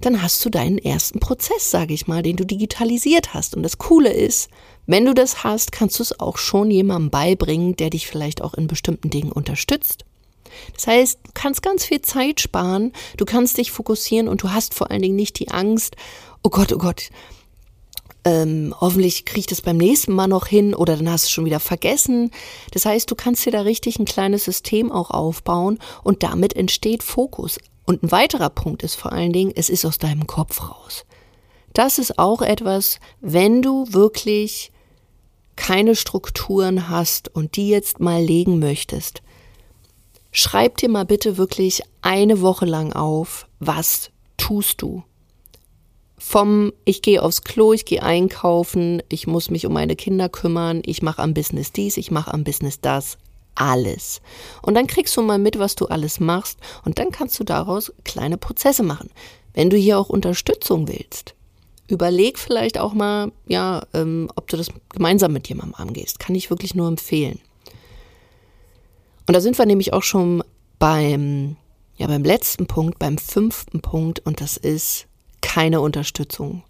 dann 0.00 0.20
hast 0.20 0.44
du 0.44 0.50
deinen 0.50 0.78
ersten 0.78 1.20
Prozess, 1.20 1.70
sage 1.70 1.94
ich 1.94 2.08
mal, 2.08 2.24
den 2.24 2.34
du 2.34 2.44
digitalisiert 2.44 3.34
hast. 3.34 3.54
Und 3.54 3.62
das 3.62 3.78
Coole 3.78 4.12
ist, 4.12 4.50
wenn 4.86 5.04
du 5.04 5.14
das 5.14 5.44
hast, 5.44 5.70
kannst 5.70 6.00
du 6.00 6.02
es 6.02 6.18
auch 6.18 6.38
schon 6.38 6.72
jemandem 6.72 7.10
beibringen, 7.10 7.76
der 7.76 7.90
dich 7.90 8.08
vielleicht 8.08 8.42
auch 8.42 8.54
in 8.54 8.66
bestimmten 8.66 9.10
Dingen 9.10 9.30
unterstützt. 9.30 10.04
Das 10.74 10.86
heißt, 10.86 11.18
du 11.24 11.30
kannst 11.34 11.62
ganz 11.62 11.84
viel 11.84 12.02
Zeit 12.02 12.40
sparen, 12.40 12.92
du 13.16 13.24
kannst 13.24 13.58
dich 13.58 13.70
fokussieren 13.70 14.28
und 14.28 14.42
du 14.42 14.52
hast 14.52 14.74
vor 14.74 14.90
allen 14.90 15.02
Dingen 15.02 15.16
nicht 15.16 15.38
die 15.38 15.50
Angst, 15.50 15.96
oh 16.42 16.50
Gott, 16.50 16.72
oh 16.72 16.78
Gott, 16.78 17.10
ähm, 18.24 18.74
hoffentlich 18.80 19.24
kriege 19.24 19.40
ich 19.40 19.46
das 19.46 19.62
beim 19.62 19.76
nächsten 19.76 20.12
Mal 20.12 20.28
noch 20.28 20.46
hin 20.46 20.74
oder 20.74 20.96
dann 20.96 21.10
hast 21.10 21.24
du 21.24 21.26
es 21.26 21.30
schon 21.32 21.44
wieder 21.44 21.60
vergessen. 21.60 22.30
Das 22.70 22.86
heißt, 22.86 23.10
du 23.10 23.14
kannst 23.14 23.44
dir 23.44 23.50
da 23.50 23.62
richtig 23.62 23.98
ein 23.98 24.04
kleines 24.04 24.44
System 24.44 24.92
auch 24.92 25.10
aufbauen 25.10 25.78
und 26.04 26.22
damit 26.22 26.54
entsteht 26.54 27.02
Fokus. 27.02 27.58
Und 27.84 28.02
ein 28.02 28.12
weiterer 28.12 28.50
Punkt 28.50 28.84
ist 28.84 28.94
vor 28.94 29.12
allen 29.12 29.32
Dingen, 29.32 29.52
es 29.54 29.68
ist 29.68 29.84
aus 29.84 29.98
deinem 29.98 30.26
Kopf 30.26 30.62
raus. 30.62 31.04
Das 31.72 31.98
ist 31.98 32.18
auch 32.18 32.42
etwas, 32.42 33.00
wenn 33.20 33.60
du 33.60 33.92
wirklich 33.92 34.70
keine 35.56 35.96
Strukturen 35.96 36.88
hast 36.88 37.34
und 37.34 37.56
die 37.56 37.68
jetzt 37.68 37.98
mal 37.98 38.22
legen 38.22 38.58
möchtest, 38.58 39.22
Schreib 40.34 40.78
dir 40.78 40.88
mal 40.88 41.04
bitte 41.04 41.36
wirklich 41.36 41.82
eine 42.00 42.40
Woche 42.40 42.64
lang 42.64 42.94
auf, 42.94 43.46
was 43.60 44.10
tust 44.38 44.80
du? 44.80 45.04
Vom 46.16 46.72
ich 46.86 47.02
gehe 47.02 47.22
aufs 47.22 47.44
Klo, 47.44 47.74
ich 47.74 47.84
gehe 47.84 48.02
einkaufen, 48.02 49.02
ich 49.10 49.26
muss 49.26 49.50
mich 49.50 49.66
um 49.66 49.74
meine 49.74 49.94
Kinder 49.94 50.30
kümmern, 50.30 50.80
ich 50.86 51.02
mache 51.02 51.20
am 51.20 51.34
Business 51.34 51.70
dies, 51.70 51.98
ich 51.98 52.10
mache 52.10 52.32
am 52.32 52.44
Business 52.44 52.80
das, 52.80 53.18
alles. 53.56 54.22
Und 54.62 54.74
dann 54.74 54.86
kriegst 54.86 55.14
du 55.18 55.22
mal 55.22 55.38
mit, 55.38 55.58
was 55.58 55.74
du 55.74 55.86
alles 55.88 56.18
machst 56.18 56.58
und 56.86 56.98
dann 56.98 57.10
kannst 57.10 57.38
du 57.38 57.44
daraus 57.44 57.92
kleine 58.04 58.38
Prozesse 58.38 58.82
machen. 58.82 59.10
Wenn 59.52 59.68
du 59.68 59.76
hier 59.76 59.98
auch 59.98 60.08
Unterstützung 60.08 60.88
willst, 60.88 61.34
überleg 61.88 62.38
vielleicht 62.38 62.78
auch 62.78 62.94
mal, 62.94 63.32
ja, 63.46 63.82
ähm, 63.92 64.30
ob 64.34 64.48
du 64.48 64.56
das 64.56 64.68
gemeinsam 64.94 65.34
mit 65.34 65.46
jemandem 65.50 65.74
angehst. 65.74 66.18
Kann 66.18 66.34
ich 66.34 66.48
wirklich 66.48 66.74
nur 66.74 66.88
empfehlen. 66.88 67.38
Und 69.26 69.34
da 69.34 69.40
sind 69.40 69.58
wir 69.58 69.66
nämlich 69.66 69.92
auch 69.92 70.02
schon 70.02 70.42
beim, 70.78 71.56
ja, 71.96 72.06
beim 72.06 72.24
letzten 72.24 72.66
Punkt, 72.66 72.98
beim 72.98 73.18
fünften 73.18 73.80
Punkt, 73.80 74.20
und 74.20 74.40
das 74.40 74.56
ist 74.56 75.06
keine 75.40 75.80
Unterstützung 75.80 76.62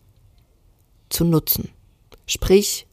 zu 1.09 1.25
nutzen. 1.25 1.71
Sprich, 2.27 2.87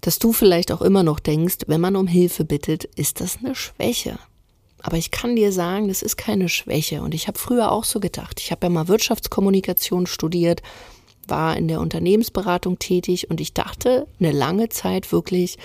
dass 0.00 0.18
du 0.18 0.32
vielleicht 0.32 0.72
auch 0.72 0.82
immer 0.82 1.02
noch 1.02 1.20
denkst, 1.20 1.58
wenn 1.66 1.80
man 1.80 1.96
um 1.96 2.06
Hilfe 2.06 2.44
bittet, 2.44 2.84
ist 2.84 3.20
das 3.20 3.38
eine 3.38 3.54
Schwäche. 3.54 4.18
Aber 4.82 4.96
ich 4.96 5.10
kann 5.10 5.36
dir 5.36 5.52
sagen, 5.52 5.88
das 5.88 6.00
ist 6.00 6.16
keine 6.16 6.48
Schwäche. 6.48 7.02
Und 7.02 7.14
ich 7.14 7.28
habe 7.28 7.38
früher 7.38 7.70
auch 7.70 7.84
so 7.84 8.00
gedacht. 8.00 8.40
Ich 8.40 8.50
habe 8.50 8.66
ja 8.66 8.70
mal 8.70 8.88
Wirtschaftskommunikation 8.88 10.06
studiert, 10.06 10.62
war 11.28 11.56
in 11.56 11.68
der 11.68 11.80
Unternehmensberatung 11.80 12.78
tätig 12.78 13.30
und 13.30 13.40
ich 13.40 13.52
dachte 13.52 14.06
eine 14.18 14.32
lange 14.32 14.68
Zeit 14.70 15.12
wirklich, 15.12 15.58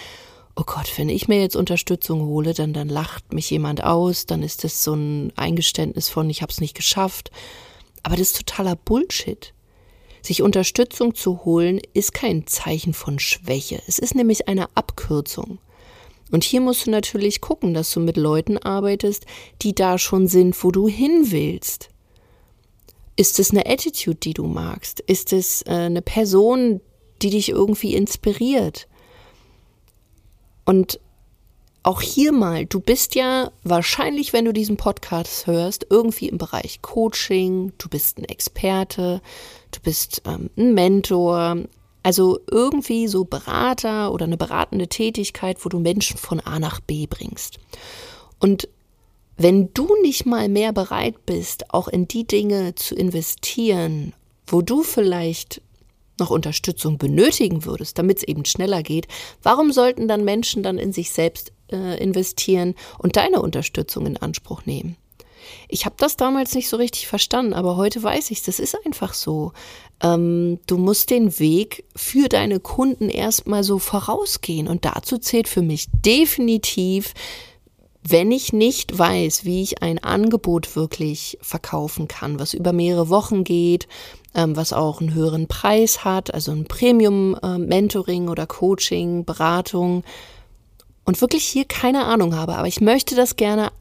oh 0.56 0.64
Gott, 0.66 0.98
wenn 0.98 1.10
ich 1.10 1.28
mir 1.28 1.40
jetzt 1.42 1.56
Unterstützung 1.56 2.22
hole, 2.22 2.54
dann, 2.54 2.74
dann 2.74 2.90
lacht 2.90 3.34
mich 3.34 3.50
jemand 3.50 3.84
aus, 3.84 4.26
dann 4.26 4.42
ist 4.42 4.64
das 4.64 4.84
so 4.84 4.94
ein 4.94 5.34
Eingeständnis 5.36 6.10
von, 6.10 6.30
ich 6.30 6.42
habe 6.42 6.52
es 6.52 6.62
nicht 6.62 6.76
geschafft. 6.76 7.32
Aber 8.04 8.16
das 8.16 8.28
ist 8.28 8.38
totaler 8.38 8.76
Bullshit. 8.76 9.54
Sich 10.22 10.42
Unterstützung 10.42 11.14
zu 11.14 11.44
holen, 11.46 11.80
ist 11.94 12.14
kein 12.14 12.48
Zeichen 12.48 12.94
von 12.94 13.20
Schwäche. 13.20 13.82
Es 13.88 14.00
ist 14.00 14.16
nämlich 14.16 14.48
eine 14.48 14.68
Abkürzung. 14.76 15.60
Und 16.32 16.44
hier 16.44 16.62
musst 16.62 16.88
du 16.88 16.92
natürlich 16.92 17.42
gucken, 17.42 17.74
dass 17.74 17.92
du 17.92 18.00
mit 18.00 18.18
Leuten 18.18 18.58
arbeitest, 18.58 19.26
die 19.62 19.76
da 19.76 19.98
schon 19.98 20.28
sind, 20.28 20.62
wo 20.64 20.72
du 20.72 20.88
hin 20.88 21.32
willst. 21.32 21.90
Ist 23.16 23.40
es 23.40 23.52
eine 23.52 23.66
Attitude, 23.66 24.18
die 24.18 24.34
du 24.34 24.46
magst? 24.46 25.00
Ist 25.02 25.32
es 25.32 25.62
äh, 25.64 25.72
eine 25.72 26.02
Person, 26.02 26.82
die 27.22 27.30
dich 27.30 27.50
irgendwie 27.50 27.96
inspiriert? 27.96 28.88
Und 30.66 31.00
auch 31.84 32.02
hier 32.02 32.32
mal, 32.32 32.66
du 32.66 32.80
bist 32.80 33.14
ja 33.14 33.52
wahrscheinlich, 33.64 34.34
wenn 34.34 34.46
du 34.46 34.54
diesen 34.54 34.76
Podcast 34.76 35.46
hörst, 35.46 35.86
irgendwie 35.90 36.28
im 36.28 36.40
Bereich 36.40 36.82
Coaching, 36.82 37.74
du 37.78 37.90
bist 37.90 38.18
ein 38.18 38.26
Experte, 38.26 39.22
du 39.72 39.80
bist 39.82 40.24
ähm, 40.26 40.50
ein 40.58 40.74
Mentor, 40.74 41.58
also 42.02 42.40
irgendwie 42.50 43.08
so 43.08 43.24
Berater 43.24 44.12
oder 44.12 44.26
eine 44.26 44.38
beratende 44.38 44.88
Tätigkeit, 44.88 45.64
wo 45.64 45.70
du 45.70 45.80
Menschen 45.80 46.18
von 46.18 46.40
A 46.40 46.60
nach 46.60 46.80
B 46.80 47.06
bringst. 47.08 47.60
Und 48.40 48.68
wenn 49.38 49.72
du 49.74 49.88
nicht 50.02 50.26
mal 50.26 50.50
mehr 50.50 50.74
bereit 50.74 51.26
bist, 51.26 51.72
auch 51.74 51.88
in 51.88 52.08
die 52.08 52.26
Dinge 52.26 52.74
zu 52.76 52.96
investieren, 52.96 54.14
wo 54.48 54.62
du 54.62 54.82
vielleicht 54.82 55.62
noch 56.20 56.30
Unterstützung 56.30 56.98
benötigen 56.98 57.66
würdest, 57.66 57.98
damit 57.98 58.18
es 58.18 58.24
eben 58.24 58.46
schneller 58.46 58.84
geht, 58.84 59.08
warum 59.44 59.72
sollten 59.72 60.08
dann 60.08 60.24
Menschen 60.24 60.64
dann 60.64 60.78
in 60.78 60.94
sich 60.94 61.12
selbst 61.12 61.52
äh, 61.72 62.02
investieren 62.02 62.76
und 63.00 63.16
deine 63.16 63.42
Unterstützung 63.42 64.06
in 64.06 64.18
Anspruch 64.18 64.66
nehmen? 64.66 64.98
Ich 65.68 65.86
habe 65.86 65.96
das 65.98 66.16
damals 66.18 66.56
nicht 66.56 66.70
so 66.70 66.78
richtig 66.78 67.08
verstanden, 67.08 67.54
aber 67.54 67.78
heute 67.78 68.02
weiß 68.02 68.32
ich, 68.32 68.44
das 68.44 68.60
ist 68.60 68.76
einfach 68.86 69.14
so. 69.14 69.52
Ähm, 70.02 70.60
du 70.68 70.78
musst 70.78 71.10
den 71.10 71.40
Weg 71.40 71.86
für 71.96 72.30
deine 72.30 72.60
Kunden 72.60 73.10
erstmal 73.10 73.64
so 73.64 73.80
vorausgehen 73.80 74.68
und 74.68 74.86
dazu 74.86 75.18
zählt 75.18 75.48
für 75.48 75.62
mich 75.62 75.88
definitiv 75.92 77.14
wenn 78.08 78.32
ich 78.32 78.54
nicht 78.54 78.98
weiß, 78.98 79.46
wie 79.46 79.64
ich 79.64 79.82
ein 79.82 79.98
Angebot 79.98 80.76
wirklich 80.76 81.40
verkaufen 81.42 82.08
kann, 82.08 82.40
was 82.40 82.54
über 82.54 82.72
mehrere 82.72 83.10
Wochen 83.10 83.44
geht, 83.44 83.88
ähm, 84.36 84.56
was 84.56 84.74
auch 84.74 85.02
einen 85.02 85.14
höheren 85.14 85.48
Preis 85.48 86.04
hat, 86.04 86.34
also 86.34 86.52
ein 86.52 86.66
Premium-Mentoring 86.66 88.28
äh, 88.28 88.30
oder 88.30 88.46
Coaching, 88.46 89.26
Beratung 89.26 90.04
und 91.06 91.22
wirklich 91.22 91.46
hier 91.46 91.66
keine 91.66 92.06
Ahnung 92.06 92.36
habe, 92.36 92.56
aber 92.56 92.68
ich 92.68 92.82
möchte 92.82 93.16
das 93.16 93.36
gerne 93.36 93.72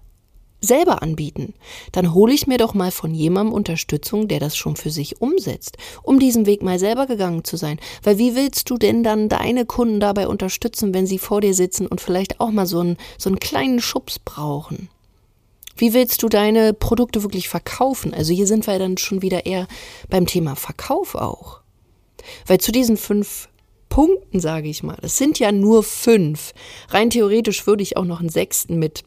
selber 0.60 1.02
anbieten. 1.02 1.54
Dann 1.92 2.14
hole 2.14 2.32
ich 2.32 2.46
mir 2.46 2.58
doch 2.58 2.74
mal 2.74 2.90
von 2.90 3.14
jemandem 3.14 3.52
Unterstützung, 3.52 4.28
der 4.28 4.40
das 4.40 4.56
schon 4.56 4.76
für 4.76 4.90
sich 4.90 5.20
umsetzt, 5.20 5.76
um 6.02 6.18
diesen 6.18 6.46
Weg 6.46 6.62
mal 6.62 6.78
selber 6.78 7.06
gegangen 7.06 7.44
zu 7.44 7.56
sein. 7.56 7.78
Weil 8.02 8.18
wie 8.18 8.34
willst 8.34 8.70
du 8.70 8.78
denn 8.78 9.02
dann 9.02 9.28
deine 9.28 9.66
Kunden 9.66 10.00
dabei 10.00 10.26
unterstützen, 10.26 10.94
wenn 10.94 11.06
sie 11.06 11.18
vor 11.18 11.40
dir 11.40 11.54
sitzen 11.54 11.86
und 11.86 12.00
vielleicht 12.00 12.40
auch 12.40 12.50
mal 12.50 12.66
so 12.66 12.80
einen, 12.80 12.96
so 13.18 13.28
einen 13.28 13.40
kleinen 13.40 13.80
Schubs 13.80 14.18
brauchen? 14.18 14.88
Wie 15.76 15.92
willst 15.92 16.22
du 16.22 16.28
deine 16.28 16.72
Produkte 16.72 17.22
wirklich 17.22 17.48
verkaufen? 17.48 18.14
Also 18.14 18.32
hier 18.32 18.46
sind 18.46 18.66
wir 18.66 18.78
dann 18.78 18.96
schon 18.96 19.22
wieder 19.22 19.46
eher 19.46 19.66
beim 20.08 20.26
Thema 20.26 20.56
Verkauf 20.56 21.14
auch. 21.14 21.60
Weil 22.46 22.58
zu 22.58 22.72
diesen 22.72 22.96
fünf 22.96 23.48
Punkten, 23.88 24.40
sage 24.40 24.68
ich 24.68 24.82
mal, 24.82 24.98
es 25.02 25.18
sind 25.18 25.38
ja 25.38 25.52
nur 25.52 25.82
fünf. 25.82 26.52
Rein 26.88 27.10
theoretisch 27.10 27.66
würde 27.66 27.82
ich 27.82 27.96
auch 27.96 28.04
noch 28.04 28.20
einen 28.20 28.28
sechsten 28.28 28.78
mit 28.78 29.04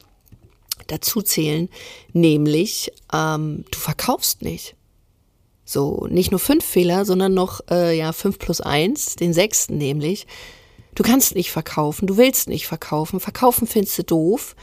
dazu 0.88 1.22
zählen, 1.22 1.70
nämlich 2.14 2.92
ähm, 3.14 3.66
du 3.72 3.78
verkaufst 3.78 4.42
nicht. 4.42 4.76
So, 5.66 6.08
nicht 6.10 6.32
nur 6.32 6.40
fünf 6.40 6.64
Fehler, 6.64 7.04
sondern 7.04 7.34
noch 7.34 7.60
äh, 7.70 7.98
ja 7.98 8.14
fünf 8.14 8.40
plus 8.40 8.62
eins, 8.62 9.18
den 9.18 9.34
sechsten 9.34 9.78
nämlich. 9.78 10.26
Du 10.96 11.04
kannst 11.04 11.36
nicht 11.36 11.52
verkaufen, 11.52 12.08
du 12.08 12.16
willst 12.16 12.48
nicht 12.48 12.68
verkaufen, 12.68 13.20
verkaufen 13.20 13.68
findest 13.68 14.00
du 14.00 14.04
doof, 14.04 14.56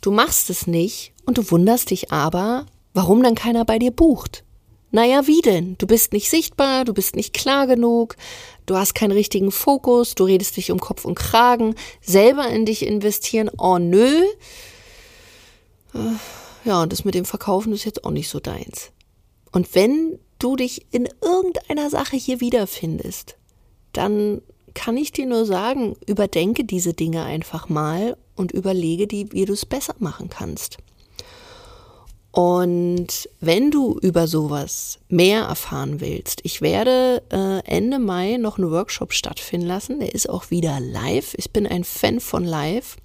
du 0.00 0.10
machst 0.10 0.50
es 0.50 0.66
nicht 0.66 1.12
und 1.26 1.38
du 1.38 1.50
wunderst 1.50 1.90
dich 1.90 2.12
aber, 2.12 2.66
warum 2.94 3.22
dann 3.22 3.34
keiner 3.34 3.64
bei 3.64 3.78
dir 3.78 3.90
bucht. 3.90 4.44
Naja, 4.92 5.26
wie 5.26 5.40
denn? 5.40 5.76
Du 5.78 5.86
bist 5.86 6.12
nicht 6.12 6.28
sichtbar, 6.28 6.84
du 6.84 6.92
bist 6.92 7.14
nicht 7.14 7.32
klar 7.32 7.66
genug, 7.66 8.16
du 8.66 8.76
hast 8.76 8.94
keinen 8.94 9.12
richtigen 9.12 9.52
Fokus, 9.52 10.16
du 10.16 10.24
redest 10.24 10.56
dich 10.56 10.72
um 10.72 10.80
Kopf 10.80 11.04
und 11.04 11.14
Kragen, 11.14 11.76
selber 12.00 12.48
in 12.48 12.66
dich 12.66 12.84
investieren, 12.84 13.50
oh 13.56 13.78
nö, 13.78 14.24
ja, 16.64 16.82
und 16.82 16.92
das 16.92 17.04
mit 17.04 17.14
dem 17.14 17.24
Verkaufen 17.24 17.72
ist 17.72 17.84
jetzt 17.84 18.04
auch 18.04 18.10
nicht 18.10 18.28
so 18.28 18.40
deins. 18.40 18.90
Und 19.52 19.74
wenn 19.74 20.18
du 20.38 20.56
dich 20.56 20.86
in 20.90 21.08
irgendeiner 21.22 21.90
Sache 21.90 22.16
hier 22.16 22.40
wiederfindest, 22.40 23.36
dann 23.92 24.42
kann 24.74 24.96
ich 24.96 25.12
dir 25.12 25.26
nur 25.26 25.44
sagen, 25.44 25.96
überdenke 26.06 26.64
diese 26.64 26.94
Dinge 26.94 27.24
einfach 27.24 27.68
mal 27.68 28.16
und 28.36 28.52
überlege 28.52 29.06
die, 29.06 29.32
wie 29.32 29.44
du 29.44 29.52
es 29.52 29.66
besser 29.66 29.94
machen 29.98 30.28
kannst. 30.30 30.78
Und 32.32 33.28
wenn 33.40 33.70
du 33.72 33.98
über 34.00 34.28
sowas 34.28 35.00
mehr 35.08 35.42
erfahren 35.42 36.00
willst, 36.00 36.40
ich 36.44 36.62
werde 36.62 37.22
äh, 37.32 37.58
Ende 37.66 37.98
Mai 37.98 38.36
noch 38.36 38.56
einen 38.56 38.70
Workshop 38.70 39.12
stattfinden 39.12 39.66
lassen. 39.66 39.98
Der 39.98 40.14
ist 40.14 40.30
auch 40.30 40.50
wieder 40.50 40.78
live. 40.78 41.34
Ich 41.36 41.50
bin 41.50 41.66
ein 41.66 41.82
Fan 41.82 42.20
von 42.20 42.44
live. 42.44 42.96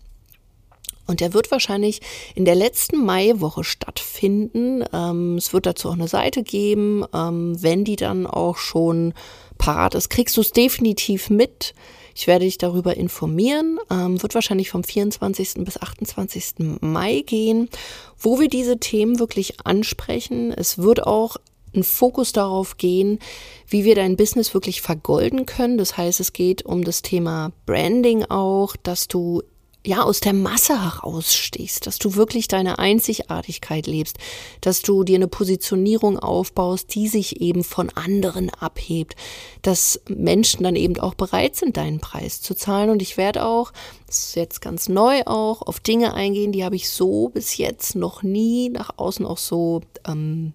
Und 1.07 1.19
der 1.19 1.33
wird 1.33 1.51
wahrscheinlich 1.51 2.01
in 2.33 2.45
der 2.45 2.55
letzten 2.55 3.05
Maiwoche 3.05 3.63
stattfinden. 3.63 4.83
Ähm, 4.91 5.37
es 5.37 5.53
wird 5.53 5.65
dazu 5.65 5.89
auch 5.89 5.93
eine 5.93 6.07
Seite 6.07 6.43
geben. 6.43 7.05
Ähm, 7.13 7.61
wenn 7.61 7.83
die 7.83 7.95
dann 7.95 8.27
auch 8.27 8.57
schon 8.57 9.13
parat 9.57 9.95
ist, 9.95 10.09
kriegst 10.09 10.35
du 10.37 10.41
es 10.41 10.51
definitiv 10.51 11.29
mit. 11.29 11.73
Ich 12.15 12.27
werde 12.27 12.45
dich 12.45 12.57
darüber 12.57 12.95
informieren. 12.95 13.77
Ähm, 13.91 14.21
wird 14.21 14.35
wahrscheinlich 14.35 14.69
vom 14.69 14.83
24. 14.83 15.55
bis 15.65 15.77
28. 15.77 16.79
Mai 16.81 17.23
gehen, 17.25 17.69
wo 18.17 18.39
wir 18.39 18.47
diese 18.47 18.79
Themen 18.79 19.19
wirklich 19.19 19.65
ansprechen. 19.65 20.51
Es 20.51 20.77
wird 20.77 21.05
auch 21.05 21.37
ein 21.75 21.83
Fokus 21.83 22.31
darauf 22.31 22.77
gehen, 22.77 23.19
wie 23.67 23.83
wir 23.83 23.95
dein 23.95 24.15
Business 24.15 24.53
wirklich 24.53 24.81
vergolden 24.81 25.45
können. 25.45 25.77
Das 25.77 25.97
heißt, 25.97 26.21
es 26.21 26.31
geht 26.31 26.65
um 26.65 26.85
das 26.85 27.01
Thema 27.01 27.51
Branding 27.65 28.23
auch, 28.23 28.77
dass 28.77 29.09
du 29.09 29.43
ja, 29.85 30.01
aus 30.01 30.19
der 30.19 30.33
Masse 30.33 30.83
herausstichst, 30.83 31.85
dass 31.85 31.99
du 31.99 32.15
wirklich 32.15 32.47
deine 32.47 32.79
Einzigartigkeit 32.79 33.85
lebst, 33.85 34.17
dass 34.61 34.81
du 34.81 35.03
dir 35.03 35.15
eine 35.15 35.27
Positionierung 35.27 36.17
aufbaust, 36.17 36.95
die 36.95 37.07
sich 37.07 37.41
eben 37.41 37.63
von 37.63 37.89
anderen 37.91 38.49
abhebt, 38.49 39.15
dass 39.61 40.01
Menschen 40.09 40.63
dann 40.63 40.75
eben 40.75 40.99
auch 40.99 41.13
bereit 41.13 41.55
sind, 41.55 41.77
deinen 41.77 41.99
Preis 41.99 42.41
zu 42.41 42.55
zahlen. 42.55 42.89
Und 42.89 43.01
ich 43.01 43.17
werde 43.17 43.45
auch, 43.45 43.71
das 44.07 44.27
ist 44.27 44.35
jetzt 44.35 44.61
ganz 44.61 44.89
neu 44.89 45.21
auch, 45.25 45.61
auf 45.61 45.79
Dinge 45.79 46.13
eingehen, 46.13 46.51
die 46.51 46.63
habe 46.63 46.75
ich 46.75 46.89
so 46.89 47.29
bis 47.29 47.57
jetzt 47.57 47.95
noch 47.95 48.23
nie 48.23 48.69
nach 48.69 48.97
außen 48.97 49.25
auch 49.25 49.37
so 49.37 49.81
ähm, 50.07 50.53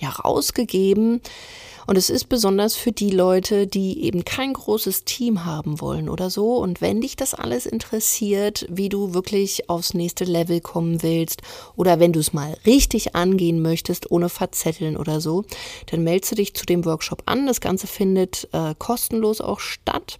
ja, 0.00 0.10
rausgegeben 0.10 1.20
und 1.86 1.96
es 1.96 2.10
ist 2.10 2.28
besonders 2.28 2.76
für 2.76 2.92
die 2.92 3.10
Leute, 3.10 3.66
die 3.66 4.04
eben 4.04 4.24
kein 4.24 4.52
großes 4.52 5.04
Team 5.04 5.44
haben 5.44 5.80
wollen 5.80 6.08
oder 6.08 6.30
so. 6.30 6.56
Und 6.56 6.80
wenn 6.80 7.00
dich 7.00 7.16
das 7.16 7.34
alles 7.34 7.66
interessiert, 7.66 8.66
wie 8.68 8.88
du 8.88 9.14
wirklich 9.14 9.68
aufs 9.68 9.94
nächste 9.94 10.24
Level 10.24 10.60
kommen 10.60 11.02
willst 11.02 11.42
oder 11.76 11.98
wenn 11.98 12.12
du 12.12 12.20
es 12.20 12.32
mal 12.32 12.56
richtig 12.66 13.14
angehen 13.14 13.62
möchtest, 13.62 14.10
ohne 14.10 14.28
verzetteln 14.28 14.96
oder 14.96 15.20
so, 15.20 15.44
dann 15.86 16.04
meldest 16.04 16.32
du 16.32 16.36
dich 16.36 16.54
zu 16.54 16.66
dem 16.66 16.84
Workshop 16.84 17.22
an. 17.26 17.46
Das 17.46 17.60
Ganze 17.60 17.86
findet 17.86 18.48
äh, 18.52 18.74
kostenlos 18.78 19.40
auch 19.40 19.60
statt. 19.60 20.18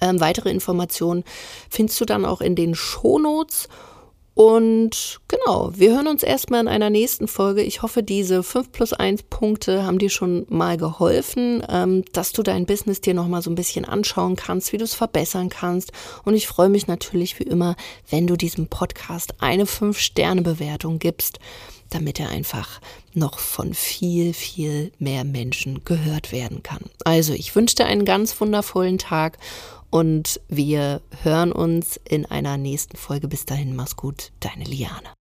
Ähm, 0.00 0.20
weitere 0.20 0.50
Informationen 0.50 1.24
findest 1.70 2.00
du 2.00 2.04
dann 2.04 2.24
auch 2.24 2.40
in 2.40 2.56
den 2.56 2.74
Shownotes. 2.74 3.68
Und 4.34 5.20
genau, 5.28 5.72
wir 5.74 5.92
hören 5.94 6.06
uns 6.06 6.22
erstmal 6.22 6.62
in 6.62 6.68
einer 6.68 6.88
nächsten 6.88 7.28
Folge. 7.28 7.62
Ich 7.62 7.82
hoffe, 7.82 8.02
diese 8.02 8.42
5 8.42 8.72
plus 8.72 8.94
1 8.94 9.24
Punkte 9.24 9.84
haben 9.84 9.98
dir 9.98 10.08
schon 10.08 10.46
mal 10.48 10.78
geholfen, 10.78 11.62
ähm, 11.68 12.02
dass 12.12 12.32
du 12.32 12.42
dein 12.42 12.64
Business 12.64 13.02
dir 13.02 13.12
nochmal 13.12 13.42
so 13.42 13.50
ein 13.50 13.56
bisschen 13.56 13.84
anschauen 13.84 14.36
kannst, 14.36 14.72
wie 14.72 14.78
du 14.78 14.84
es 14.84 14.94
verbessern 14.94 15.50
kannst. 15.50 15.92
Und 16.24 16.34
ich 16.34 16.46
freue 16.46 16.70
mich 16.70 16.86
natürlich 16.86 17.38
wie 17.38 17.44
immer, 17.44 17.76
wenn 18.08 18.26
du 18.26 18.36
diesem 18.36 18.68
Podcast 18.68 19.34
eine 19.40 19.64
5-Sterne-Bewertung 19.64 20.98
gibst, 20.98 21.38
damit 21.90 22.18
er 22.18 22.30
einfach 22.30 22.80
noch 23.12 23.38
von 23.38 23.74
viel, 23.74 24.32
viel 24.32 24.92
mehr 24.98 25.24
Menschen 25.24 25.84
gehört 25.84 26.32
werden 26.32 26.62
kann. 26.62 26.84
Also, 27.04 27.34
ich 27.34 27.54
wünsche 27.54 27.76
dir 27.76 27.84
einen 27.84 28.06
ganz 28.06 28.40
wundervollen 28.40 28.96
Tag 28.96 29.36
und 29.92 30.40
wir 30.48 31.02
hören 31.22 31.52
uns 31.52 32.00
in 32.08 32.24
einer 32.26 32.56
nächsten 32.56 32.96
Folge. 32.96 33.28
Bis 33.28 33.44
dahin, 33.44 33.76
mach's 33.76 33.94
gut, 33.94 34.32
deine 34.40 34.64
Liane. 34.64 35.12